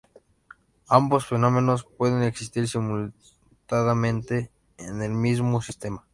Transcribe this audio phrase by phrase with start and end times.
[0.87, 6.07] Ambos fenómenos pueden existir simultáneamente en el mismo sistema.